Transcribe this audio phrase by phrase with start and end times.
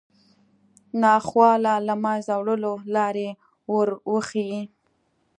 [1.01, 3.27] ناخوالو له منځه وړلو لارې
[3.73, 4.61] وروښيي